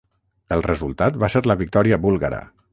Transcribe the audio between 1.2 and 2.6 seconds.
va ser la victòria búlgara.